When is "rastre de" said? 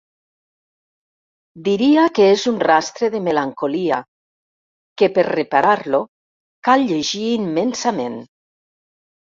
2.67-3.21